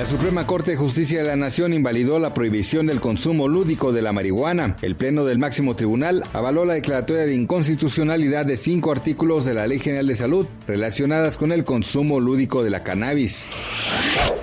La 0.00 0.06
Suprema 0.06 0.46
Corte 0.46 0.70
de 0.70 0.76
Justicia 0.78 1.18
de 1.18 1.28
la 1.28 1.36
Nación 1.36 1.74
invalidó 1.74 2.18
la 2.18 2.32
prohibición 2.32 2.86
del 2.86 3.02
consumo 3.02 3.48
lúdico 3.48 3.92
de 3.92 4.00
la 4.00 4.14
marihuana. 4.14 4.74
El 4.80 4.96
Pleno 4.96 5.26
del 5.26 5.38
Máximo 5.38 5.76
Tribunal 5.76 6.24
avaló 6.32 6.64
la 6.64 6.72
declaratoria 6.72 7.26
de 7.26 7.34
inconstitucionalidad 7.34 8.46
de 8.46 8.56
cinco 8.56 8.92
artículos 8.92 9.44
de 9.44 9.52
la 9.52 9.66
Ley 9.66 9.78
General 9.78 10.06
de 10.06 10.14
Salud 10.14 10.46
relacionadas 10.66 11.36
con 11.36 11.52
el 11.52 11.64
consumo 11.64 12.18
lúdico 12.18 12.64
de 12.64 12.70
la 12.70 12.80
cannabis. 12.80 13.50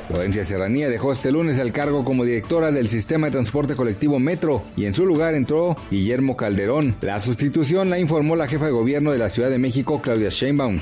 Florencia 0.07 0.45
Serranía 0.45 0.89
dejó 0.89 1.11
este 1.11 1.31
lunes 1.31 1.57
el 1.57 1.73
cargo 1.73 2.05
como 2.05 2.23
directora 2.23 2.71
del 2.71 2.87
Sistema 2.87 3.27
de 3.27 3.31
Transporte 3.31 3.75
Colectivo 3.75 4.19
Metro 4.19 4.61
y 4.77 4.85
en 4.85 4.93
su 4.93 5.07
lugar 5.07 5.33
entró 5.33 5.75
Guillermo 5.89 6.37
Calderón. 6.37 6.95
La 7.01 7.19
sustitución 7.19 7.89
la 7.89 7.97
informó 7.97 8.35
la 8.35 8.47
jefa 8.47 8.67
de 8.67 8.71
gobierno 8.71 9.11
de 9.11 9.17
la 9.17 9.29
Ciudad 9.29 9.49
de 9.49 9.57
México, 9.57 10.03
Claudia 10.03 10.29
Sheinbaum. 10.29 10.79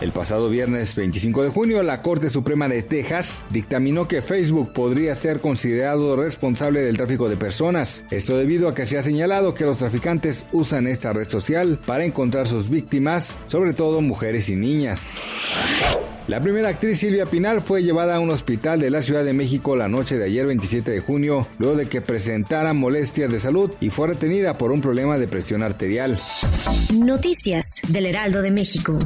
El 0.00 0.10
pasado 0.10 0.48
viernes 0.48 0.96
25 0.96 1.44
de 1.44 1.50
junio, 1.50 1.82
la 1.84 2.02
Corte 2.02 2.28
Suprema 2.28 2.68
de 2.68 2.82
Texas 2.82 3.44
dictaminó 3.62 4.08
que 4.08 4.22
Facebook 4.22 4.72
podría 4.72 5.14
ser 5.14 5.38
considerado 5.38 6.16
responsable 6.16 6.82
del 6.82 6.96
tráfico 6.96 7.28
de 7.28 7.36
personas. 7.36 8.04
Esto 8.10 8.36
debido 8.36 8.68
a 8.68 8.74
que 8.74 8.86
se 8.86 8.98
ha 8.98 9.04
señalado 9.04 9.54
que 9.54 9.64
los 9.64 9.78
traficantes 9.78 10.46
usan 10.50 10.88
esta 10.88 11.12
red 11.12 11.28
social 11.28 11.78
para 11.86 12.04
encontrar 12.04 12.48
sus 12.48 12.68
víctimas, 12.68 13.38
sobre 13.46 13.72
todo 13.72 14.00
mujeres 14.00 14.48
y 14.48 14.56
niñas. 14.56 15.12
La 16.26 16.40
primera 16.40 16.70
actriz 16.70 16.98
Silvia 16.98 17.26
Pinal 17.26 17.62
fue 17.62 17.84
llevada 17.84 18.16
a 18.16 18.20
un 18.20 18.30
hospital 18.30 18.80
de 18.80 18.90
la 18.90 19.02
Ciudad 19.02 19.24
de 19.24 19.32
México 19.32 19.76
la 19.76 19.88
noche 19.88 20.18
de 20.18 20.24
ayer 20.24 20.44
27 20.44 20.90
de 20.90 21.00
junio, 21.00 21.46
luego 21.58 21.76
de 21.76 21.86
que 21.86 22.00
presentara 22.00 22.72
molestias 22.72 23.30
de 23.30 23.38
salud 23.38 23.70
y 23.80 23.90
fue 23.90 24.08
retenida 24.08 24.58
por 24.58 24.72
un 24.72 24.80
problema 24.80 25.18
de 25.18 25.28
presión 25.28 25.62
arterial. 25.62 26.18
Noticias 26.92 27.80
del 27.88 28.06
Heraldo 28.06 28.42
de 28.42 28.50
México. 28.50 28.98